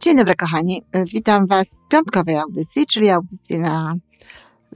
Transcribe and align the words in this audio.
Dzień 0.00 0.16
dobry, 0.16 0.34
kochani. 0.34 0.82
Witam 1.12 1.46
Was 1.46 1.78
w 1.86 1.88
piątkowej 1.88 2.38
audycji, 2.38 2.86
czyli 2.86 3.10
audycji 3.10 3.58
na 3.58 3.94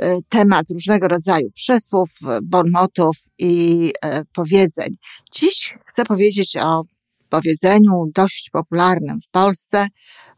e, 0.00 0.18
temat 0.28 0.66
różnego 0.72 1.08
rodzaju 1.08 1.50
przysłów, 1.54 2.10
bonmotów 2.42 3.16
i 3.38 3.92
e, 4.04 4.24
powiedzeń. 4.24 4.96
Dziś 5.32 5.74
chcę 5.86 6.04
powiedzieć 6.04 6.56
o 6.56 6.82
powiedzeniu 7.28 8.04
dość 8.14 8.50
popularnym 8.50 9.20
w 9.20 9.28
Polsce, 9.30 9.86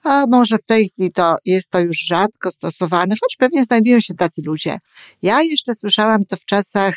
a 0.05 0.27
może 0.27 0.59
w 0.59 0.67
tej 0.67 0.91
chwili 0.91 1.13
to 1.13 1.37
jest 1.45 1.71
to 1.71 1.81
już 1.81 1.99
rzadko 1.99 2.53
stosowane, 2.53 3.15
choć 3.21 3.37
pewnie 3.37 3.65
znajdują 3.65 4.01
się 4.01 4.15
tacy 4.15 4.43
ludzie. 4.45 4.79
Ja 5.23 5.43
jeszcze 5.43 5.75
słyszałam 5.75 6.25
to 6.25 6.37
w 6.37 6.45
czasach 6.45 6.95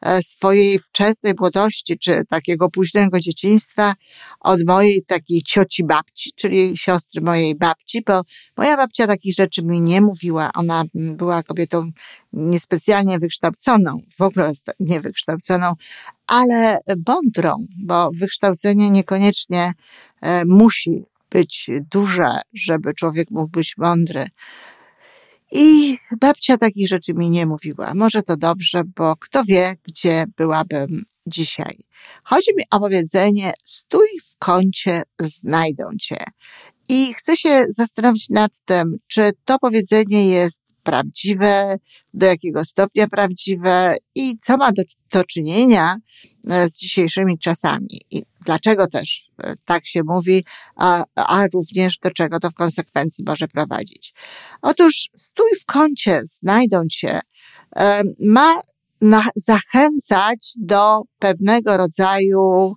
e, 0.00 0.22
swojej 0.22 0.78
wczesnej 0.78 1.32
młodości, 1.38 1.98
czy 1.98 2.22
takiego 2.28 2.70
późnego 2.70 3.20
dzieciństwa 3.20 3.92
od 4.40 4.60
mojej 4.66 5.02
takiej 5.06 5.42
cioci 5.42 5.84
babci, 5.84 6.30
czyli 6.36 6.78
siostry 6.78 7.20
mojej 7.20 7.54
babci, 7.54 8.02
bo 8.06 8.22
moja 8.56 8.76
babcia 8.76 9.06
takich 9.06 9.34
rzeczy 9.34 9.62
mi 9.62 9.80
nie 9.80 10.00
mówiła. 10.00 10.50
Ona 10.54 10.84
była 10.94 11.42
kobietą 11.42 11.90
niespecjalnie 12.32 13.18
wykształconą, 13.18 14.00
w 14.18 14.20
ogóle 14.20 14.52
niewykształconą, 14.80 15.72
ale 16.26 16.78
mądrą, 17.06 17.66
bo 17.84 18.10
wykształcenie 18.14 18.90
niekoniecznie 18.90 19.72
e, 20.20 20.44
musi 20.44 21.04
być 21.34 21.70
duże, 21.90 22.40
żeby 22.52 22.94
człowiek 22.94 23.30
mógł 23.30 23.48
być 23.48 23.74
mądry. 23.76 24.24
I 25.52 25.98
babcia 26.20 26.58
takich 26.58 26.88
rzeczy 26.88 27.14
mi 27.14 27.30
nie 27.30 27.46
mówiła. 27.46 27.92
Może 27.94 28.22
to 28.22 28.36
dobrze, 28.36 28.82
bo 28.96 29.16
kto 29.16 29.44
wie, 29.44 29.76
gdzie 29.84 30.24
byłabym 30.36 31.02
dzisiaj. 31.26 31.76
Chodzi 32.24 32.50
mi 32.56 32.64
o 32.70 32.80
powiedzenie: 32.80 33.52
stój 33.64 34.08
w 34.24 34.36
kącie, 34.38 35.02
znajdą 35.20 35.84
cię. 36.00 36.16
I 36.88 37.14
chcę 37.14 37.36
się 37.36 37.64
zastanowić 37.68 38.30
nad 38.30 38.52
tym, 38.64 38.96
czy 39.06 39.30
to 39.44 39.58
powiedzenie 39.58 40.28
jest 40.28 40.60
prawdziwe, 40.84 41.78
do 42.14 42.26
jakiego 42.26 42.64
stopnia 42.64 43.06
prawdziwe 43.06 43.94
i 44.14 44.38
co 44.38 44.56
ma 44.56 44.72
do, 44.72 44.82
do 45.12 45.24
czynienia 45.24 45.96
e, 46.50 46.68
z 46.68 46.78
dzisiejszymi 46.78 47.38
czasami. 47.38 48.00
I 48.10 48.22
dlaczego 48.44 48.86
też 48.86 49.30
e, 49.42 49.54
tak 49.64 49.86
się 49.86 50.00
mówi, 50.04 50.44
a, 50.76 51.04
a 51.14 51.46
również 51.54 51.98
do 51.98 52.10
czego 52.10 52.38
to 52.38 52.50
w 52.50 52.54
konsekwencji 52.54 53.24
może 53.28 53.48
prowadzić. 53.48 54.14
Otóż 54.62 55.08
stój 55.16 55.50
w 55.60 55.64
kącie, 55.64 56.20
znajdą 56.24 56.82
cię, 56.90 57.20
e, 57.76 58.02
ma 58.20 58.60
na, 59.00 59.24
zachęcać 59.36 60.52
do 60.56 61.02
pewnego 61.18 61.76
rodzaju, 61.76 62.74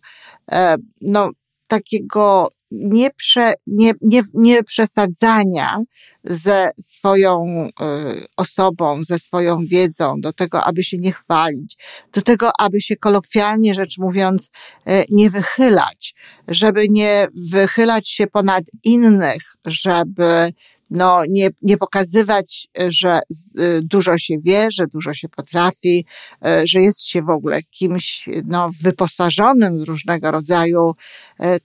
no, 1.01 1.29
takiego 1.67 2.49
nie, 2.71 3.09
prze, 3.09 3.53
nie, 3.67 3.91
nie, 4.01 4.21
nie 4.33 4.63
przesadzania 4.63 5.77
ze 6.23 6.69
swoją 6.81 7.45
y, 7.45 8.25
osobą, 8.37 9.03
ze 9.03 9.19
swoją 9.19 9.59
wiedzą, 9.59 10.21
do 10.21 10.33
tego, 10.33 10.63
aby 10.63 10.83
się 10.83 10.97
nie 10.97 11.11
chwalić, 11.11 11.77
do 12.13 12.21
tego, 12.21 12.51
aby 12.59 12.81
się 12.81 12.95
kolokwialnie 12.95 13.75
rzecz 13.75 13.97
mówiąc 13.97 14.49
y, 14.89 15.05
nie 15.09 15.29
wychylać, 15.29 16.15
żeby 16.47 16.89
nie 16.89 17.27
wychylać 17.51 18.09
się 18.09 18.27
ponad 18.27 18.63
innych, 18.83 19.55
żeby 19.65 20.53
no, 20.89 21.21
nie, 21.29 21.49
nie 21.61 21.77
pokazywać, 21.77 22.67
że 22.87 23.19
y, 23.59 23.79
dużo 23.83 24.17
się 24.17 24.35
wie, 24.39 24.67
że 24.71 24.87
dużo 24.87 25.13
się 25.13 25.29
potrafi, 25.29 26.05
y, 26.45 26.67
że 26.67 26.79
jest 26.79 27.07
się 27.07 27.21
w 27.21 27.29
ogóle 27.29 27.61
kimś 27.63 28.25
no, 28.45 28.69
wyposażonym 28.81 29.79
w 29.79 29.87
różnego 29.87 30.31
rodzaju 30.31 30.95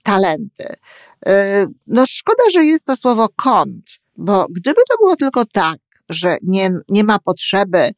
talenty. 0.03 0.65
No, 1.87 2.05
szkoda, 2.06 2.43
że 2.53 2.65
jest 2.65 2.87
to 2.87 2.97
słowo 2.97 3.28
kąt, 3.37 3.99
bo 4.16 4.47
gdyby 4.50 4.81
to 4.91 4.97
było 5.00 5.16
tylko 5.16 5.44
tak, 5.44 5.78
że 6.09 6.37
nie, 6.43 6.71
nie 6.89 7.04
ma 7.04 7.19
potrzeby 7.19 7.78
e, 7.78 7.93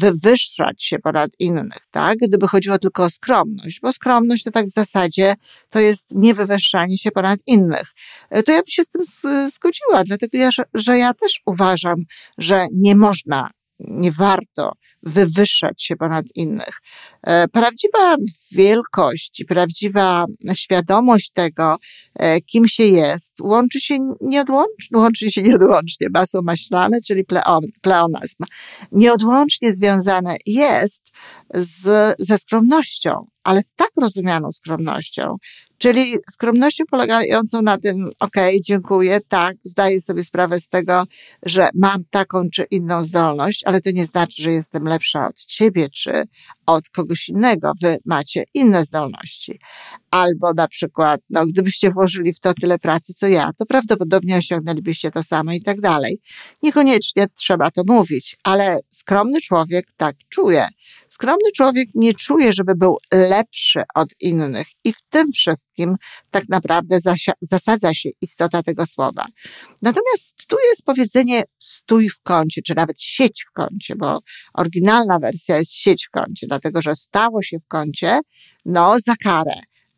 wywyższać 0.00 0.84
się 0.84 0.98
ponad 0.98 1.30
innych, 1.38 1.86
tak? 1.90 2.18
Gdyby 2.18 2.48
chodziło 2.48 2.78
tylko 2.78 3.04
o 3.04 3.10
skromność, 3.10 3.80
bo 3.80 3.92
skromność 3.92 4.44
to 4.44 4.50
tak 4.50 4.66
w 4.66 4.72
zasadzie 4.72 5.34
to 5.70 5.80
jest 5.80 6.04
niewywyższanie 6.10 6.98
się 6.98 7.10
ponad 7.10 7.38
innych. 7.46 7.92
E, 8.30 8.42
to 8.42 8.52
ja 8.52 8.58
bym 8.58 8.68
się 8.68 8.84
z 8.84 8.90
tym 8.90 9.02
zgodziła, 9.50 10.04
dlatego 10.04 10.38
ja, 10.38 10.50
że 10.74 10.98
ja 10.98 11.14
też 11.14 11.40
uważam, 11.46 11.96
że 12.38 12.66
nie 12.72 12.96
można 12.96 13.48
nie 13.80 14.12
warto 14.12 14.72
wywyższać 15.06 15.82
się 15.82 15.96
ponad 15.96 16.26
innych. 16.34 16.80
E, 17.22 17.48
prawdziwa 17.48 18.16
wielkość 18.52 19.40
i 19.40 19.44
prawdziwa 19.44 20.26
świadomość 20.54 21.30
tego, 21.34 21.76
e, 22.14 22.40
kim 22.40 22.68
się 22.68 22.84
jest, 22.84 23.40
łączy 23.40 23.80
się 23.80 23.98
nieodłącznie, 24.20 24.98
łączy 24.98 25.30
się 25.30 25.42
nieodłącznie 25.42 26.06
masło 26.14 26.42
maślane, 26.42 26.98
czyli 27.06 27.24
pleon, 27.24 27.62
pleonazm. 27.82 28.44
Nieodłącznie 28.92 29.72
związane 29.72 30.36
jest 30.46 31.02
z, 31.54 32.14
ze 32.18 32.38
skromnością, 32.38 33.24
ale 33.44 33.62
z 33.62 33.72
tak 33.72 33.90
rozumianą 34.02 34.52
skromnością, 34.52 35.36
czyli 35.78 36.16
skromnością 36.30 36.84
polegającą 36.90 37.62
na 37.62 37.76
tym, 37.76 38.04
okej, 38.20 38.48
okay, 38.48 38.60
dziękuję, 38.60 39.20
tak, 39.28 39.56
zdaję 39.64 40.00
sobie 40.00 40.24
sprawę 40.24 40.60
z 40.60 40.68
tego, 40.68 41.04
że 41.42 41.68
mam 41.74 42.04
taką 42.10 42.50
czy 42.50 42.64
inną 42.70 43.04
zdolność, 43.04 43.62
ale 43.64 43.80
to 43.80 43.90
nie 43.90 44.06
znaczy, 44.06 44.42
że 44.42 44.50
jestem 44.50 44.88
lepsza 44.94 45.26
od 45.26 45.44
ciebie 45.44 45.88
czy 45.90 46.12
od 46.66 46.88
kogoś 46.88 47.28
innego. 47.28 47.72
Wy 47.82 47.98
macie 48.04 48.44
inne 48.54 48.84
zdolności. 48.84 49.58
Albo 50.14 50.52
na 50.52 50.68
przykład, 50.68 51.20
no, 51.30 51.46
gdybyście 51.46 51.90
włożyli 51.90 52.32
w 52.32 52.40
to 52.40 52.54
tyle 52.54 52.78
pracy, 52.78 53.14
co 53.14 53.26
ja, 53.26 53.50
to 53.58 53.66
prawdopodobnie 53.66 54.36
osiągnęlibyście 54.36 55.10
to 55.10 55.22
samo 55.22 55.52
i 55.52 55.60
tak 55.60 55.80
dalej. 55.80 56.20
Niekoniecznie 56.62 57.26
trzeba 57.34 57.70
to 57.70 57.82
mówić, 57.86 58.36
ale 58.44 58.78
skromny 58.90 59.40
człowiek 59.40 59.86
tak 59.96 60.16
czuje. 60.28 60.68
Skromny 61.08 61.52
człowiek 61.56 61.88
nie 61.94 62.14
czuje, 62.14 62.52
żeby 62.52 62.74
był 62.74 62.96
lepszy 63.12 63.82
od 63.94 64.08
innych 64.20 64.66
i 64.84 64.92
w 64.92 64.96
tym 65.10 65.32
wszystkim 65.32 65.96
tak 66.30 66.48
naprawdę 66.48 66.98
zasadza 67.40 67.94
się 67.94 68.08
istota 68.20 68.62
tego 68.62 68.86
słowa. 68.86 69.26
Natomiast 69.82 70.32
tu 70.48 70.56
jest 70.70 70.84
powiedzenie 70.84 71.42
stój 71.58 72.10
w 72.10 72.20
kącie, 72.22 72.62
czy 72.62 72.74
nawet 72.74 73.02
sieć 73.02 73.44
w 73.48 73.52
kącie, 73.52 73.96
bo 73.96 74.18
oryginalna 74.54 75.18
wersja 75.18 75.58
jest 75.58 75.72
sieć 75.72 76.06
w 76.06 76.10
kącie, 76.10 76.46
dlatego 76.46 76.82
że 76.82 76.96
stało 76.96 77.42
się 77.42 77.58
w 77.58 77.66
kącie, 77.66 78.20
no, 78.64 78.96
za 79.00 79.14
karę 79.16 79.54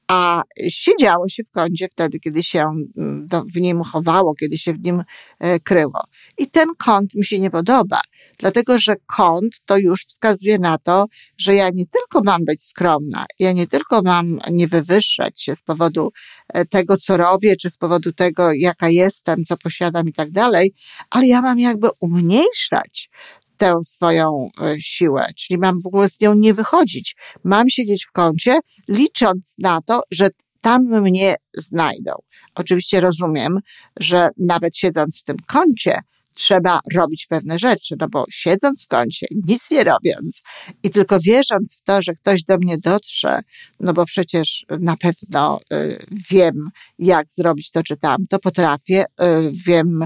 a 0.08 0.42
siedziało 0.68 1.28
się 1.28 1.44
w 1.44 1.50
kącie 1.50 1.88
wtedy, 1.88 2.20
kiedy 2.20 2.42
się 2.42 2.60
mm, 2.96 3.28
w 3.54 3.60
nim 3.60 3.82
chowało, 3.82 4.34
kiedy 4.34 4.58
się 4.58 4.72
w 4.72 4.84
nim 4.84 5.02
e, 5.38 5.60
kryło. 5.60 6.00
I 6.38 6.50
ten 6.50 6.68
kąt 6.78 7.14
mi 7.14 7.24
się 7.24 7.38
nie 7.38 7.50
podoba, 7.50 8.00
dlatego 8.38 8.78
że 8.78 8.94
kąt 9.06 9.60
to 9.66 9.76
już 9.76 10.04
wskazuje 10.06 10.58
na 10.58 10.78
to, 10.78 11.06
że 11.38 11.54
ja 11.54 11.70
nie 11.74 11.86
tylko 11.86 12.20
mam 12.24 12.44
być 12.44 12.64
skromna, 12.64 13.26
ja 13.38 13.52
nie 13.52 13.66
tylko 13.66 14.02
mam 14.02 14.38
nie 14.50 14.68
wywyższać 14.68 15.42
się 15.42 15.56
z 15.56 15.62
powodu 15.62 16.12
e, 16.48 16.64
tego, 16.64 16.96
co 16.96 17.16
robię, 17.16 17.56
czy 17.56 17.70
z 17.70 17.76
powodu 17.76 18.12
tego, 18.12 18.52
jaka 18.52 18.88
jestem, 18.88 19.44
co 19.44 19.56
posiadam 19.56 20.08
i 20.08 20.12
tak 20.12 20.30
dalej, 20.30 20.74
ale 21.10 21.26
ja 21.26 21.40
mam 21.40 21.58
jakby 21.58 21.88
umniejszać 22.00 23.10
tę 23.56 23.74
swoją 23.84 24.48
e, 24.60 24.74
siłę, 24.80 25.26
czyli 25.36 25.58
mam 25.58 25.74
w 25.82 25.86
ogóle 25.86 26.08
z 26.08 26.20
nią 26.20 26.34
nie 26.34 26.54
wychodzić. 26.54 27.16
Mam 27.44 27.70
siedzieć 27.70 28.04
w 28.04 28.12
kącie, 28.12 28.58
licząc 28.88 29.54
na 29.58 29.80
to, 29.86 30.00
że 30.10 30.28
tam 30.60 30.82
mnie 31.02 31.34
znajdą. 31.54 32.12
Oczywiście 32.54 33.00
rozumiem, 33.00 33.58
że 34.00 34.28
nawet 34.38 34.76
siedząc 34.76 35.20
w 35.20 35.22
tym 35.22 35.36
kącie, 35.48 35.98
trzeba 36.36 36.80
robić 36.94 37.26
pewne 37.26 37.58
rzeczy, 37.58 37.94
no 38.00 38.08
bo 38.08 38.24
siedząc 38.30 38.84
w 38.84 38.88
kącie, 38.88 39.26
nic 39.46 39.70
nie 39.70 39.84
robiąc 39.84 40.42
i 40.82 40.90
tylko 40.90 41.20
wierząc 41.20 41.78
w 41.78 41.82
to, 41.82 42.02
że 42.02 42.12
ktoś 42.12 42.42
do 42.42 42.58
mnie 42.58 42.78
dotrze, 42.78 43.40
no 43.80 43.92
bo 43.92 44.04
przecież 44.04 44.64
na 44.80 44.96
pewno 44.96 45.58
y, 45.72 45.98
wiem, 46.30 46.70
jak 46.98 47.26
zrobić 47.30 47.70
to 47.70 47.82
czy 47.82 47.96
tamto, 47.96 48.38
potrafię, 48.38 49.04
y, 49.04 49.52
wiem, 49.66 50.04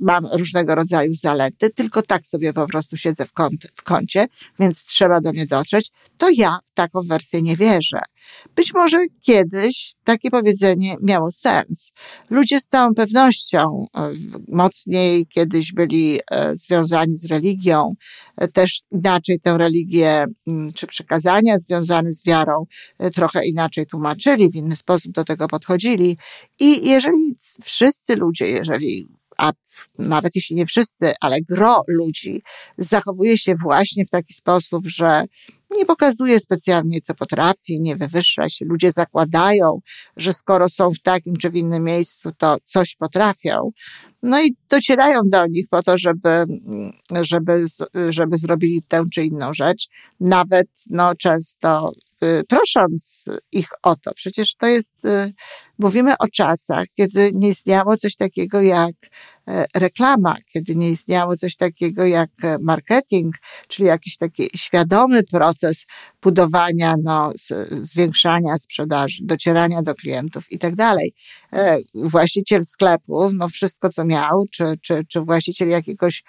mam 0.00 0.26
różnego 0.32 0.74
rodzaju 0.74 1.14
zalety, 1.14 1.70
tylko 1.70 2.02
tak 2.02 2.26
sobie 2.26 2.52
po 2.52 2.66
prostu 2.66 2.96
siedzę 2.96 3.26
w, 3.26 3.32
kąt, 3.32 3.66
w 3.74 3.82
kącie, 3.82 4.26
więc 4.58 4.84
trzeba 4.84 5.20
do 5.20 5.32
mnie 5.32 5.46
dotrzeć, 5.46 5.90
to 6.18 6.28
ja 6.30 6.58
w 6.66 6.74
taką 6.74 7.00
wersję 7.02 7.42
nie 7.42 7.56
wierzę. 7.56 8.00
Być 8.56 8.74
może 8.74 8.98
kiedyś 9.20 9.94
takie 10.04 10.30
powiedzenie 10.30 10.96
miało 11.02 11.32
sens. 11.32 11.90
Ludzie 12.30 12.60
z 12.60 12.66
całą 12.66 12.94
pewnością 12.94 13.86
e, 13.96 14.12
mocniej 14.48 15.26
kiedyś 15.26 15.72
byli 15.72 16.20
e, 16.30 16.56
związani 16.56 17.16
z 17.16 17.26
religią, 17.26 17.94
e, 18.36 18.48
też 18.48 18.82
inaczej 18.90 19.40
tę 19.40 19.58
religię 19.58 20.24
mm, 20.46 20.72
czy 20.72 20.86
przekazania 20.86 21.58
związane 21.58 22.12
z 22.12 22.24
wiarą 22.24 22.64
trochę 23.14 23.46
inaczej 23.46 23.86
tłumaczyli, 23.86 24.50
w 24.50 24.54
inny 24.54 24.76
sposób 24.76 25.12
do 25.12 25.24
tego 25.24 25.48
podchodzili. 25.48 26.18
I 26.60 26.88
jeżeli 26.88 27.36
wszyscy 27.62 28.16
ludzie, 28.16 28.48
jeżeli 28.48 29.08
a 29.38 29.52
nawet 29.98 30.36
jeśli 30.36 30.56
nie 30.56 30.66
wszyscy, 30.66 31.12
ale 31.20 31.36
gro 31.40 31.82
ludzi 31.88 32.42
zachowuje 32.78 33.38
się 33.38 33.54
właśnie 33.62 34.06
w 34.06 34.10
taki 34.10 34.34
sposób, 34.34 34.86
że 34.86 35.24
nie 35.76 35.86
pokazuje 35.86 36.40
specjalnie, 36.40 37.00
co 37.00 37.14
potrafi, 37.14 37.80
nie 37.80 37.96
wywyższa 37.96 38.48
się. 38.48 38.64
Ludzie 38.64 38.92
zakładają, 38.92 39.80
że 40.16 40.32
skoro 40.32 40.68
są 40.68 40.90
w 40.90 41.00
takim 41.00 41.36
czy 41.36 41.50
w 41.50 41.56
innym 41.56 41.84
miejscu, 41.84 42.32
to 42.38 42.56
coś 42.64 42.96
potrafią. 42.96 43.70
No 44.22 44.42
i 44.42 44.56
docierają 44.70 45.20
do 45.24 45.46
nich 45.46 45.66
po 45.70 45.82
to, 45.82 45.98
żeby, 45.98 46.44
żeby, 47.22 47.66
żeby 48.08 48.38
zrobili 48.38 48.82
tę 48.88 49.02
czy 49.12 49.22
inną 49.22 49.54
rzecz. 49.54 49.88
Nawet 50.20 50.68
no, 50.90 51.14
często 51.14 51.92
prosząc 52.48 53.24
ich 53.52 53.68
o 53.82 53.96
to. 53.96 54.14
Przecież 54.14 54.54
to 54.54 54.66
jest, 54.66 54.92
y, 55.04 55.32
mówimy 55.78 56.18
o 56.18 56.28
czasach, 56.28 56.86
kiedy 56.94 57.30
nie 57.34 57.48
istniało 57.48 57.96
coś 57.96 58.16
takiego 58.16 58.62
jak 58.62 58.94
e, 59.48 59.64
reklama, 59.74 60.36
kiedy 60.52 60.76
nie 60.76 60.90
istniało 60.90 61.36
coś 61.36 61.56
takiego 61.56 62.06
jak 62.06 62.30
e, 62.42 62.56
marketing, 62.60 63.34
czyli 63.68 63.88
jakiś 63.88 64.16
taki 64.16 64.48
świadomy 64.56 65.22
proces 65.22 65.84
budowania, 66.22 66.94
no, 67.02 67.32
zwiększania 67.70 68.58
sprzedaży, 68.58 69.22
docierania 69.24 69.82
do 69.82 69.94
klientów 69.94 70.52
i 70.52 70.58
tak 70.58 70.76
dalej. 70.76 71.12
E, 71.52 71.78
właściciel 71.94 72.64
sklepu, 72.64 73.30
no 73.32 73.48
wszystko 73.48 73.88
co 73.88 74.04
miał, 74.04 74.46
czy, 74.50 74.64
czy, 74.82 75.02
czy 75.08 75.20
właściciel 75.20 75.68
jakiegoś 75.68 76.24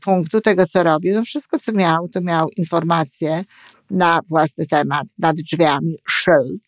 punktu 0.00 0.40
tego 0.40 0.66
co 0.66 0.82
robił, 0.82 1.14
no 1.14 1.24
wszystko 1.24 1.58
co 1.58 1.72
miał, 1.72 2.08
to 2.08 2.20
miał 2.20 2.48
informacje, 2.56 3.44
na 3.90 4.20
własny 4.28 4.66
temat, 4.66 5.06
nad 5.18 5.36
drzwiami, 5.36 5.94
szyld 6.08 6.62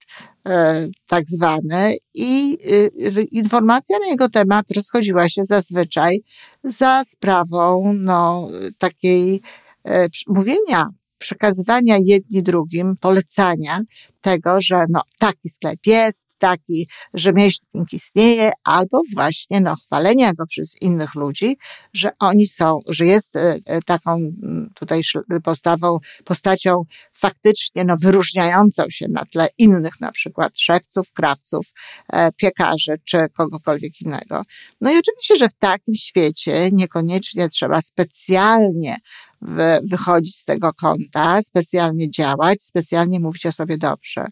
e, 0.46 0.86
tak 1.06 1.24
zwany. 1.28 1.94
I 2.14 2.58
y, 2.72 3.22
informacja 3.22 3.98
na 3.98 4.06
jego 4.06 4.28
temat 4.28 4.70
rozchodziła 4.70 5.28
się 5.28 5.44
zazwyczaj 5.44 6.18
za 6.64 7.04
sprawą 7.04 7.94
no, 7.98 8.48
takiej 8.78 9.40
e, 9.88 10.06
mówienia 10.26 10.88
przekazywania 11.18 11.96
jedni 12.04 12.42
drugim, 12.42 12.94
polecania 13.00 13.80
tego, 14.20 14.60
że 14.60 14.84
no, 14.88 15.00
taki 15.18 15.48
sklep 15.48 15.78
jest, 15.86 16.24
taki 16.40 16.88
rzemieślnik 17.14 17.92
istnieje, 17.92 18.52
albo 18.64 19.02
właśnie 19.14 19.60
no, 19.60 19.76
chwalenia 19.76 20.32
go 20.32 20.46
przez 20.46 20.74
innych 20.80 21.14
ludzi, 21.14 21.56
że 21.92 22.10
oni 22.18 22.46
są, 22.46 22.80
że 22.88 23.06
jest 23.06 23.36
e, 23.36 23.58
e, 23.66 23.82
taką 23.82 24.14
mm, 24.14 24.70
tutaj 24.74 25.02
postawą, 25.44 25.98
postacią 26.24 26.82
faktycznie 27.12 27.84
no, 27.84 27.96
wyróżniającą 28.00 28.84
się 28.90 29.08
na 29.08 29.24
tle 29.24 29.48
innych, 29.58 30.00
na 30.00 30.12
przykład 30.12 30.58
szewców, 30.58 31.12
krawców, 31.12 31.72
e, 32.12 32.32
piekarzy 32.32 32.94
czy 33.04 33.28
kogokolwiek 33.32 34.00
innego. 34.00 34.42
No 34.80 34.90
i 34.90 34.98
oczywiście, 34.98 35.36
że 35.36 35.48
w 35.48 35.54
takim 35.54 35.94
świecie 35.94 36.68
niekoniecznie 36.72 37.48
trzeba 37.48 37.82
specjalnie 37.82 38.96
wychodzić 39.82 40.36
z 40.36 40.44
tego 40.44 40.72
kąta, 40.72 41.42
specjalnie 41.42 42.10
działać, 42.10 42.62
specjalnie 42.62 43.20
mówić 43.20 43.46
o 43.46 43.52
sobie 43.52 43.78
dobrze. 43.78 44.26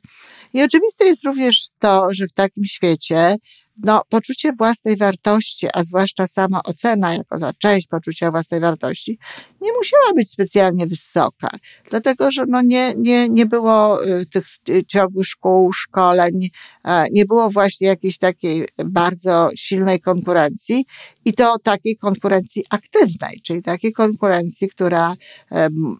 I 0.52 0.62
oczywiste 0.62 1.04
jest 1.04 1.24
również 1.24 1.68
to, 1.78 2.06
że 2.10 2.26
w 2.26 2.32
takim 2.32 2.64
świecie 2.64 3.36
no, 3.84 4.02
poczucie 4.08 4.52
własnej 4.52 4.96
wartości, 4.96 5.66
a 5.74 5.84
zwłaszcza 5.84 6.26
sama 6.26 6.62
ocena 6.62 7.14
jako 7.14 7.38
ta 7.38 7.52
część 7.52 7.86
poczucia 7.86 8.30
własnej 8.30 8.60
wartości, 8.60 9.18
nie 9.60 9.72
musiała 9.72 10.12
być 10.16 10.30
specjalnie 10.30 10.86
wysoka, 10.86 11.48
dlatego 11.90 12.30
że 12.30 12.44
no, 12.48 12.62
nie, 12.62 12.94
nie, 12.96 13.28
nie 13.28 13.46
było 13.46 14.06
y, 14.06 14.26
tych 14.26 14.46
y, 14.68 14.84
ciągłych 14.84 15.26
szkół, 15.26 15.72
szkoleń, 15.72 16.48
nie 17.12 17.24
było 17.24 17.50
właśnie 17.50 17.88
jakiejś 17.88 18.18
takiej 18.18 18.66
bardzo 18.84 19.48
silnej 19.56 20.00
konkurencji 20.00 20.84
i 21.24 21.32
to 21.32 21.58
takiej 21.58 21.96
konkurencji 21.96 22.64
aktywnej, 22.70 23.40
czyli 23.42 23.62
takiej 23.62 23.92
konkurencji, 23.92 24.68
która 24.68 25.14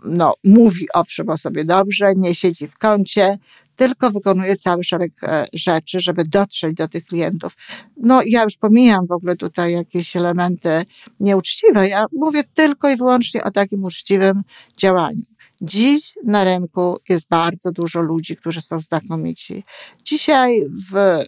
no, 0.05 0.35
mówi 0.45 0.87
owszem 0.95 1.29
o 1.29 1.39
sobie 1.39 1.65
dobrze, 1.65 2.13
nie 2.17 2.35
siedzi 2.35 2.67
w 2.67 2.79
kącie, 2.79 3.39
tylko 3.79 4.11
wykonuje 4.11 4.57
cały 4.57 4.85
szereg 4.85 5.13
e, 5.23 5.47
rzeczy, 5.53 6.01
żeby 6.01 6.25
dotrzeć 6.25 6.75
do 6.75 6.89
tych 6.89 7.05
klientów. 7.05 7.57
No, 7.97 8.21
ja 8.27 8.43
już 8.43 8.57
pomijam 8.57 9.07
w 9.07 9.13
ogóle 9.13 9.37
tutaj 9.37 9.73
jakieś 9.73 10.17
elementy 10.17 10.83
nieuczciwe. 11.21 11.89
Ja 11.89 12.07
mówię 12.13 12.45
tylko 12.55 12.91
i 12.91 12.97
wyłącznie 12.97 13.45
o 13.45 13.51
takim 13.51 13.85
uczciwym 13.85 14.43
działaniu. 14.77 15.23
Dziś 15.61 16.15
na 16.25 16.45
rynku 16.45 16.97
jest 17.09 17.29
bardzo 17.29 17.73
dużo 17.73 18.01
ludzi, 18.01 18.37
którzy 18.37 18.61
są 18.63 18.81
znakomici. 18.81 19.65
Dzisiaj 20.05 20.65
w, 20.91 20.97
e, 20.97 21.25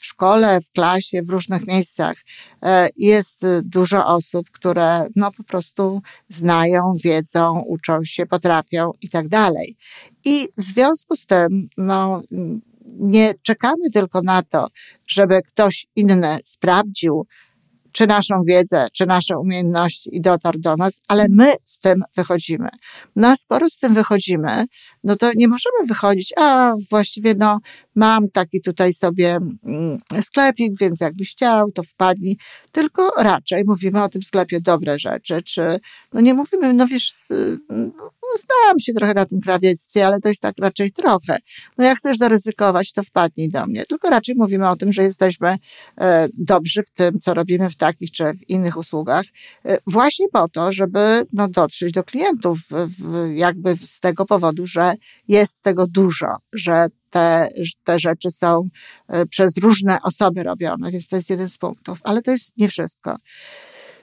w 0.00 0.04
szkole, 0.04 0.60
w 0.60 0.70
klasie, 0.70 1.22
w 1.22 1.30
różnych 1.30 1.66
miejscach 1.66 2.16
e, 2.62 2.88
jest 2.96 3.36
dużo 3.62 4.06
osób, 4.06 4.50
które 4.50 5.06
no 5.16 5.30
po 5.32 5.44
prostu 5.44 6.02
znają, 6.28 6.92
wiedzą, 7.04 7.64
uczą 7.66 8.04
się, 8.04 8.26
potrafią 8.26 8.92
i 9.00 9.08
tak 9.08 9.28
dalej. 9.28 9.76
I 10.24 10.48
w 10.56 10.62
związku 10.62 11.16
z 11.16 11.26
tym, 11.26 11.68
no, 11.76 12.22
nie 12.86 13.34
czekamy 13.42 13.90
tylko 13.92 14.20
na 14.22 14.42
to, 14.42 14.66
żeby 15.06 15.42
ktoś 15.42 15.86
inny 15.96 16.38
sprawdził, 16.44 17.26
czy 17.94 18.06
naszą 18.06 18.42
wiedzę, 18.46 18.86
czy 18.92 19.06
nasze 19.06 19.38
umiejętności 19.38 20.16
i 20.16 20.20
dotarł 20.20 20.58
do 20.58 20.76
nas, 20.76 21.00
ale 21.08 21.26
my 21.30 21.52
z 21.64 21.78
tym 21.78 22.02
wychodzimy. 22.16 22.68
No 23.16 23.28
a 23.28 23.36
skoro 23.36 23.70
z 23.70 23.78
tym 23.78 23.94
wychodzimy, 23.94 24.64
no 25.04 25.16
to 25.16 25.30
nie 25.36 25.48
możemy 25.48 25.86
wychodzić, 25.88 26.32
a 26.36 26.74
właściwie 26.90 27.34
no 27.34 27.58
mam 27.94 28.28
taki 28.30 28.60
tutaj 28.60 28.94
sobie 28.94 29.38
mm, 29.64 29.98
sklepik, 30.22 30.78
więc 30.80 31.00
jakbyś 31.00 31.30
chciał, 31.30 31.72
to 31.72 31.82
wpadnij. 31.82 32.36
Tylko 32.72 33.10
raczej 33.18 33.62
mówimy 33.66 34.02
o 34.02 34.08
tym 34.08 34.22
sklepie 34.22 34.60
dobre 34.60 34.98
rzeczy, 34.98 35.42
czy 35.42 35.80
no 36.12 36.20
nie 36.20 36.34
mówimy, 36.34 36.72
no 36.72 36.86
wiesz, 36.86 37.14
no, 38.34 38.40
znałam 38.40 38.78
się 38.78 38.92
trochę 38.92 39.14
na 39.14 39.26
tym 39.26 39.40
krawiectwie, 39.40 40.06
ale 40.06 40.20
to 40.20 40.28
jest 40.28 40.40
tak 40.40 40.54
raczej 40.58 40.92
trochę. 40.92 41.38
No 41.78 41.84
jak 41.84 41.98
chcesz 41.98 42.18
zaryzykować, 42.18 42.92
to 42.92 43.02
wpadnij 43.02 43.48
do 43.48 43.66
mnie. 43.66 43.84
Tylko 43.86 44.10
raczej 44.10 44.34
mówimy 44.34 44.68
o 44.68 44.76
tym, 44.76 44.92
że 44.92 45.02
jesteśmy 45.02 45.56
e, 46.00 46.28
dobrzy 46.38 46.82
w 46.82 46.90
tym, 46.90 47.20
co 47.20 47.34
robimy 47.34 47.70
w 47.70 47.76
takich 47.76 48.10
czy 48.10 48.24
w 48.24 48.50
innych 48.50 48.76
usługach, 48.76 49.24
e, 49.64 49.78
właśnie 49.86 50.28
po 50.28 50.48
to, 50.48 50.72
żeby 50.72 51.26
no, 51.32 51.48
dotrzeć 51.48 51.92
do 51.92 52.04
klientów, 52.04 52.58
w, 52.70 53.30
jakby 53.34 53.76
z 53.76 54.00
tego 54.00 54.24
powodu, 54.24 54.66
że 54.66 54.94
jest 55.28 55.56
tego 55.62 55.86
dużo, 55.86 56.26
że 56.52 56.86
te, 57.10 57.48
te 57.84 57.98
rzeczy 57.98 58.30
są 58.30 58.68
e, 59.08 59.26
przez 59.26 59.56
różne 59.56 59.98
osoby 60.02 60.42
robione, 60.42 60.90
więc 60.90 61.08
to 61.08 61.16
jest 61.16 61.30
jeden 61.30 61.48
z 61.48 61.58
punktów, 61.58 61.98
ale 62.02 62.22
to 62.22 62.30
jest 62.30 62.52
nie 62.56 62.68
wszystko. 62.68 63.16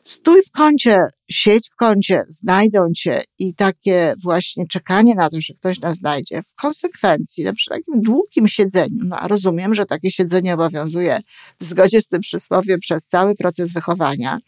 Stój 0.05 0.41
w 0.41 0.51
kącie, 0.51 1.05
siedź 1.29 1.69
w 1.69 1.75
kącie, 1.75 2.23
znajdą 2.27 2.87
cię. 2.97 3.21
I 3.39 3.53
takie 3.55 4.13
właśnie 4.23 4.67
czekanie 4.67 5.15
na 5.15 5.29
to, 5.29 5.41
że 5.41 5.53
ktoś 5.53 5.79
nas 5.79 5.97
znajdzie, 5.97 6.41
w 6.41 6.55
konsekwencji, 6.55 7.45
przy 7.55 7.69
takim 7.69 8.01
długim 8.01 8.47
siedzeniu, 8.47 9.03
no 9.03 9.19
a 9.19 9.27
rozumiem, 9.27 9.75
że 9.75 9.85
takie 9.85 10.11
siedzenie 10.11 10.53
obowiązuje 10.53 11.19
w 11.59 11.65
zgodzie 11.65 12.01
z 12.01 12.07
tym 12.07 12.21
przysłowiem 12.21 12.79
przez 12.79 13.05
cały 13.05 13.35
proces 13.35 13.73
wychowania, 13.73 14.39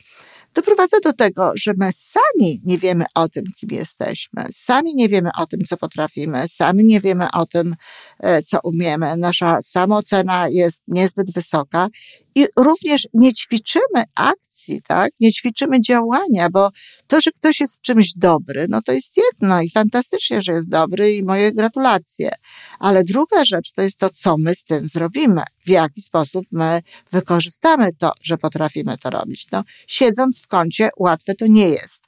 doprowadza 0.54 0.98
do 1.04 1.14
tego, 1.14 1.52
że 1.56 1.74
my 1.78 1.90
sami 1.94 2.62
nie 2.66 2.78
wiemy 2.78 3.06
o 3.16 3.30
tym, 3.30 3.44
kim 3.60 3.70
jesteśmy, 3.72 4.44
sami 4.52 4.96
nie 4.96 5.10
wiemy 5.10 5.30
o 5.38 5.48
tym, 5.48 5.60
co 5.60 5.78
potrafimy, 5.78 6.48
sami 6.48 6.86
nie 6.86 7.02
wiemy 7.02 7.28
o 7.34 7.46
tym, 7.46 7.76
e, 8.20 8.44
co 8.44 8.60
umiemy. 8.64 9.18
Nasza 9.18 9.62
samoocena 9.62 10.48
jest 10.50 10.82
niezbyt 10.88 11.34
wysoka 11.34 11.88
i 12.36 12.46
również 12.58 13.08
nie 13.14 13.34
ćwiczymy 13.34 14.04
akcji, 14.16 14.82
tak? 14.88 15.12
Nie 15.20 15.32
ćwiczymy 15.32 15.82
działania, 15.82 16.50
bo 16.50 16.70
to, 17.08 17.22
że 17.22 17.32
ktoś 17.32 17.60
jest 17.60 17.82
czymś 17.82 18.14
dobry, 18.16 18.66
no 18.70 18.82
to 18.82 18.92
jest 18.92 19.14
jedno 19.18 19.62
i 19.62 19.70
fantastycznie, 19.70 20.42
że 20.42 20.52
jest 20.52 20.70
dobry 20.70 21.16
i 21.16 21.24
moje 21.24 21.54
gratulacje. 21.54 22.32
Ale 22.80 23.04
druga 23.04 23.46
rzecz 23.46 23.72
to 23.72 23.82
jest 23.82 23.98
to, 23.98 24.10
co 24.10 24.36
my 24.38 24.56
z 24.56 24.64
tym 24.64 24.88
zrobimy, 24.88 25.42
w 25.66 25.70
jaki 25.70 26.02
sposób 26.02 26.46
my 26.52 26.82
wykorzystamy 27.12 27.90
to, 27.98 28.12
że 28.24 28.38
potrafimy 28.38 28.98
to 28.98 29.10
robić. 29.10 29.48
No, 29.52 29.64
siedząc 29.88 30.43
w 30.44 30.48
kącie, 30.48 30.90
łatwe 30.98 31.36
to 31.36 31.48
nie 31.48 31.70
jest. 31.70 32.02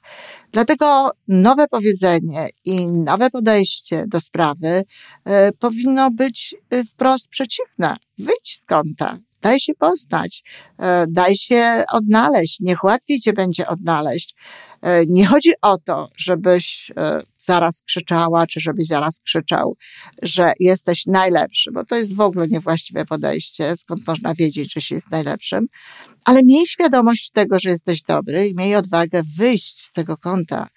Dlatego 0.52 1.10
nowe 1.28 1.68
powiedzenie 1.68 2.48
i 2.64 2.86
nowe 2.86 3.30
podejście 3.30 4.04
do 4.08 4.20
sprawy 4.20 4.66
y, 4.68 5.52
powinno 5.58 6.10
być 6.10 6.54
y, 6.74 6.84
wprost 6.84 7.28
przeciwne. 7.28 7.96
Wyjdź 8.18 8.56
z 8.56 8.64
kąta, 8.64 9.18
daj 9.46 9.60
się 9.60 9.74
poznać, 9.74 10.42
e, 10.78 11.06
daj 11.08 11.36
się 11.36 11.84
odnaleźć, 11.92 12.60
niech 12.60 12.84
łatwiej 12.84 13.20
cię 13.20 13.32
będzie 13.32 13.66
odnaleźć. 13.66 14.34
E, 14.82 15.06
nie 15.06 15.26
chodzi 15.26 15.50
o 15.62 15.76
to, 15.76 16.08
żebyś 16.16 16.90
e, 16.96 17.20
zaraz 17.38 17.82
krzyczała, 17.82 18.46
czy 18.46 18.60
żebyś 18.60 18.86
zaraz 18.86 19.20
krzyczał, 19.20 19.76
że 20.22 20.52
jesteś 20.60 21.06
najlepszy, 21.06 21.70
bo 21.72 21.84
to 21.84 21.96
jest 21.96 22.16
w 22.16 22.20
ogóle 22.20 22.48
niewłaściwe 22.48 23.04
podejście, 23.04 23.76
skąd 23.76 24.06
można 24.06 24.34
wiedzieć, 24.34 24.72
że 24.72 24.80
się 24.80 24.94
jest 24.94 25.10
najlepszym, 25.10 25.66
ale 26.24 26.42
miej 26.44 26.66
świadomość 26.66 27.30
tego, 27.30 27.60
że 27.60 27.68
jesteś 27.68 28.02
dobry 28.02 28.48
i 28.48 28.54
miej 28.54 28.76
odwagę 28.76 29.22
wyjść 29.38 29.82
z 29.82 29.92
tego 29.92 30.16
kąta 30.16 30.68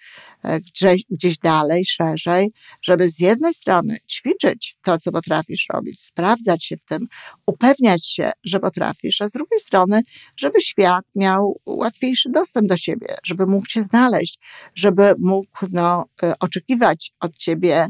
gdzieś, 0.44 1.04
gdzieś 1.10 1.38
dalej, 1.38 1.86
szerzej, 1.86 2.52
żeby 2.82 3.10
z 3.10 3.20
jednej 3.20 3.54
strony 3.54 3.98
ćwiczyć 4.12 4.78
to, 4.82 4.98
co 4.98 5.12
potrafisz 5.12 5.66
robić, 5.74 6.02
sprawdzać 6.02 6.66
się 6.66 6.78
w 6.78 6.86
tym, 6.86 7.08
upewniać 7.46 8.08
się, 8.08 8.32
że 8.44 8.60
potrafisz, 8.60 9.22
a 9.22 9.30
z 9.30 9.32
drugiej 9.32 9.60
strony, 9.60 10.02
żeby 10.38 10.62
świat 10.62 11.06
miał 11.16 11.60
łatwiejszy 11.66 12.30
dostęp 12.30 12.68
do 12.68 12.78
siebie, 12.78 13.08
żeby 13.24 13.46
mógł 13.46 13.68
cię 13.68 13.84
znaleźć, 13.84 14.40
żeby 14.76 15.14
mógł 15.20 15.68
no, 15.72 16.06
e, 16.24 16.34
oczekiwać 16.40 17.12
od 17.20 17.36
ciebie 17.36 17.70
E, 17.80 17.88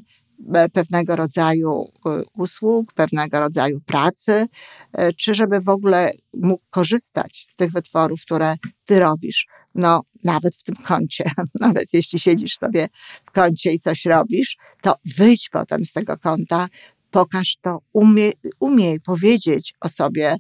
pewnego 0.74 1.16
rodzaju 1.16 1.86
e, 2.06 2.22
usług, 2.38 2.94
pewnego 2.94 3.40
rodzaju 3.40 3.82
pracy, 3.82 4.46
e, 4.94 5.14
czy 5.14 5.36
żeby 5.36 5.62
w 5.62 5.70
ogóle 5.70 6.12
mógł 6.38 6.64
korzystać 6.70 7.46
z 7.48 7.56
tych 7.56 7.72
wytworów, 7.72 8.22
które 8.22 8.56
ty 8.86 9.00
robisz. 9.00 9.48
No, 9.76 10.02
nawet 10.24 10.56
w 10.56 10.64
tym 10.64 10.76
kącie, 10.76 11.32
nawet 11.60 11.94
jeśli 11.94 12.20
siedzisz 12.20 12.58
sobie 12.58 12.88
w 13.26 13.32
kącie 13.32 13.72
i 13.72 13.80
coś 13.80 14.06
robisz, 14.06 14.58
to 14.82 14.96
wyjdź 15.18 15.50
potem 15.50 15.86
z 15.86 15.94
tego 15.94 16.18
kąta, 16.18 16.68
pokaż 17.12 17.58
to, 17.62 17.80
umie, 17.94 18.32
umiej 18.60 19.00
powiedzieć 19.00 19.74
o 19.82 19.90
sobie 19.90 20.36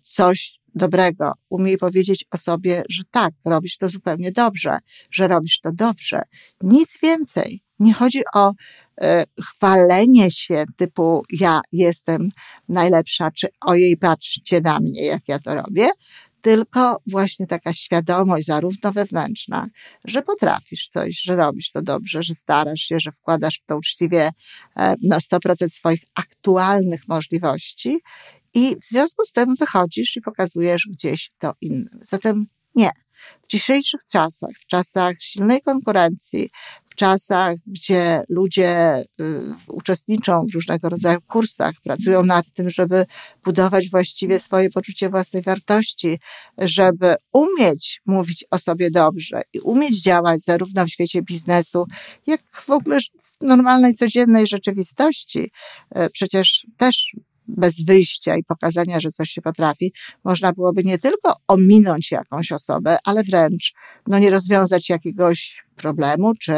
coś 0.00 0.62
dobrego, 0.74 1.32
umiej 1.48 1.78
powiedzieć 1.78 2.24
o 2.30 2.38
sobie, 2.38 2.82
że 2.88 3.02
tak, 3.10 3.34
robisz 3.44 3.76
to 3.76 3.88
zupełnie 3.88 4.32
dobrze, 4.32 4.76
że 5.10 5.28
robisz 5.28 5.60
to 5.60 5.72
dobrze. 5.72 6.22
Nic 6.62 6.98
więcej. 7.02 7.60
Nie 7.78 7.94
chodzi 7.94 8.22
o 8.34 8.50
e, 8.50 8.54
chwalenie 9.44 10.30
się 10.30 10.64
typu 10.76 11.22
ja 11.30 11.60
jestem 11.72 12.28
najlepsza, 12.68 13.30
czy 13.30 13.48
ojej 13.60 13.96
patrzcie 13.96 14.60
na 14.60 14.80
mnie, 14.80 15.04
jak 15.04 15.28
ja 15.28 15.38
to 15.38 15.54
robię, 15.54 15.88
tylko 16.42 17.00
właśnie 17.06 17.46
taka 17.46 17.72
świadomość, 17.72 18.46
zarówno 18.46 18.92
wewnętrzna, 18.92 19.66
że 20.04 20.22
potrafisz 20.22 20.88
coś, 20.88 21.20
że 21.22 21.36
robisz 21.36 21.72
to 21.72 21.82
dobrze, 21.82 22.22
że 22.22 22.34
starasz 22.34 22.80
się, 22.80 23.00
że 23.00 23.12
wkładasz 23.12 23.60
w 23.62 23.64
to 23.64 23.76
uczciwie 23.76 24.30
e, 24.76 24.94
no, 25.02 25.16
100% 25.18 25.68
swoich 25.68 26.02
aktualnych 26.14 27.08
możliwości 27.08 27.98
i 28.54 28.76
w 28.76 28.84
związku 28.84 29.24
z 29.24 29.32
tym 29.32 29.54
wychodzisz 29.60 30.16
i 30.16 30.20
pokazujesz 30.20 30.88
gdzieś 30.92 31.30
to 31.38 31.52
innym. 31.60 32.00
Zatem 32.02 32.46
nie. 32.74 32.90
W 33.42 33.48
dzisiejszych 33.48 34.00
czasach, 34.12 34.50
w 34.60 34.66
czasach 34.66 35.14
silnej 35.20 35.60
konkurencji, 35.60 36.50
w 36.84 36.94
czasach, 36.94 37.56
gdzie 37.66 38.22
ludzie 38.28 39.00
y, 39.00 39.04
uczestniczą 39.68 40.46
w 40.50 40.54
różnego 40.54 40.88
rodzaju 40.88 41.20
kursach, 41.20 41.74
pracują 41.84 42.22
nad 42.22 42.50
tym, 42.50 42.70
żeby 42.70 43.06
budować 43.44 43.90
właściwie 43.90 44.38
swoje 44.38 44.70
poczucie 44.70 45.10
własnej 45.10 45.42
wartości, 45.42 46.18
żeby 46.58 47.14
umieć 47.32 48.00
mówić 48.06 48.44
o 48.50 48.58
sobie 48.58 48.90
dobrze 48.90 49.42
i 49.52 49.60
umieć 49.60 50.02
działać 50.02 50.40
zarówno 50.40 50.84
w 50.84 50.88
świecie 50.88 51.22
biznesu, 51.22 51.84
jak 52.26 52.40
w 52.52 52.70
ogóle 52.70 52.98
w 53.00 53.42
normalnej, 53.42 53.94
codziennej 53.94 54.46
rzeczywistości. 54.46 55.50
Y, 55.96 56.10
przecież 56.10 56.66
też 56.76 57.16
bez 57.48 57.82
wyjścia 57.84 58.36
i 58.36 58.44
pokazania, 58.44 59.00
że 59.00 59.10
coś 59.10 59.30
się 59.30 59.42
potrafi, 59.42 59.92
można 60.24 60.52
byłoby 60.52 60.82
nie 60.82 60.98
tylko 60.98 61.36
ominąć 61.48 62.10
jakąś 62.10 62.52
osobę, 62.52 62.96
ale 63.04 63.22
wręcz 63.22 63.72
no, 64.06 64.18
nie 64.18 64.30
rozwiązać 64.30 64.88
jakiegoś 64.88 65.64
problemu, 65.76 66.32
czy 66.40 66.52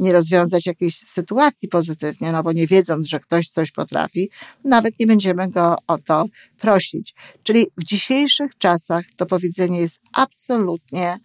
nie 0.00 0.12
rozwiązać 0.12 0.66
jakiejś 0.66 1.02
sytuacji 1.06 1.68
pozytywnie, 1.68 2.32
no 2.32 2.42
bo 2.42 2.52
nie 2.52 2.66
wiedząc, 2.66 3.08
że 3.08 3.20
ktoś 3.20 3.48
coś 3.48 3.70
potrafi, 3.72 4.30
nawet 4.64 5.00
nie 5.00 5.06
będziemy 5.06 5.48
go 5.48 5.76
o 5.86 5.98
to 5.98 6.24
prosić. 6.58 7.14
Czyli 7.42 7.66
w 7.76 7.84
dzisiejszych 7.84 8.58
czasach 8.58 9.04
to 9.16 9.26
powiedzenie 9.26 9.80
jest 9.80 9.98
absolutnie 10.12 11.16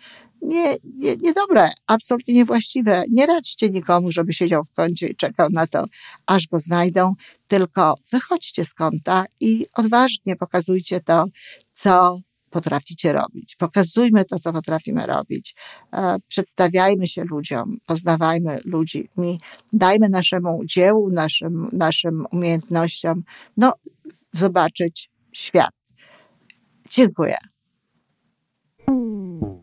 nie, 0.42 0.76
nie, 0.84 1.16
niedobre, 1.16 1.70
absolutnie 1.88 2.34
niewłaściwe. 2.34 3.04
Nie 3.12 3.26
radźcie 3.26 3.70
nikomu, 3.70 4.12
żeby 4.12 4.34
siedział 4.34 4.64
w 4.64 4.72
kącie 4.72 5.08
i 5.08 5.16
czekał 5.16 5.48
na 5.52 5.68
to, 5.68 5.84
aż 6.26 6.48
go 6.48 6.60
znajdą, 6.60 7.14
tylko 7.48 7.96
wychodźcie 8.12 8.66
z 8.66 8.74
kąta 8.74 9.26
i 9.40 9.66
odważnie 9.74 10.36
pokazujcie 10.36 11.00
to, 11.00 11.26
co 11.72 12.20
potraficie 12.50 13.14
robić. 13.14 13.56
Pokazujmy 13.56 14.26
to, 14.26 14.40
co 14.40 14.54
potrafimy 14.54 15.06
robić. 15.06 15.56
E, 15.94 16.18
przedstawiajmy 16.28 17.08
się 17.08 17.24
ludziom, 17.24 17.78
poznawajmy 17.88 18.60
ludzi, 18.66 19.10
dajmy 19.74 20.10
naszemu 20.10 20.66
dziełu, 20.66 21.10
naszym, 21.12 21.68
naszym 21.72 22.24
umiejętnościom, 22.32 23.24
no, 23.58 23.74
zobaczyć 24.32 25.10
świat. 25.32 25.74
Dziękuję. 26.90 27.36